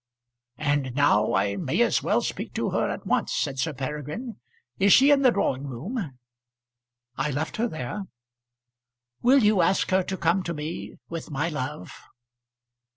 "And 0.57 0.95
now 0.95 1.35
I 1.35 1.57
may 1.57 1.81
as 1.83 2.01
well 2.01 2.21
speak 2.23 2.55
to 2.55 2.71
her 2.71 2.89
at 2.89 3.05
once," 3.05 3.35
said 3.35 3.59
Sir 3.59 3.71
Peregrine. 3.71 4.37
"Is 4.79 4.93
she 4.93 5.11
in 5.11 5.21
the 5.21 5.29
drawing 5.29 5.67
room?" 5.67 6.17
"I 7.17 7.29
left 7.29 7.57
her 7.57 7.67
there." 7.67 8.05
"Will 9.21 9.43
you 9.43 9.61
ask 9.61 9.91
her 9.91 10.01
to 10.01 10.17
come 10.17 10.41
to 10.41 10.55
me 10.55 10.95
with 11.09 11.29
my 11.29 11.49
love?" 11.49 11.91